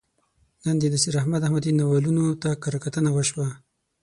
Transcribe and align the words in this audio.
نن 0.63 0.75
د 0.79 0.83
نصیر 0.93 1.13
احمد 1.21 1.41
احمدي 1.47 1.71
ناولونو 1.79 2.25
ته 2.41 2.49
کرهکتنه 2.63 3.09
وشوه. 3.13 3.47